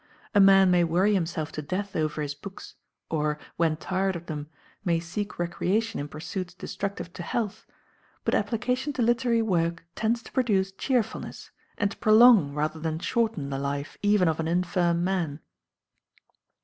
A 0.33 0.39
man 0.39 0.71
may 0.71 0.83
worry 0.83 1.13
himself 1.13 1.51
to 1.51 1.61
death 1.61 1.95
over 1.95 2.23
his 2.23 2.33
books, 2.33 2.73
or, 3.11 3.37
when 3.57 3.77
tired 3.77 4.15
of 4.15 4.25
them, 4.25 4.49
may 4.83 4.99
seek 4.99 5.37
recreation 5.37 5.99
in 5.99 6.07
pursuits 6.07 6.55
destructive 6.55 7.13
to 7.13 7.21
health; 7.21 7.67
but 8.25 8.33
application 8.33 8.93
to 8.93 9.03
literary 9.03 9.43
work 9.43 9.85
tends 9.93 10.23
to 10.23 10.31
produce 10.31 10.71
cheerfulness, 10.71 11.51
and 11.77 11.91
to 11.91 11.97
prolong 11.97 12.55
rather 12.55 12.79
than 12.79 12.97
shorten 12.97 13.51
the 13.51 13.59
life 13.59 13.95
even 14.01 14.27
of 14.27 14.39
an 14.39 14.47
infirm 14.47 15.03
man. 15.03 15.39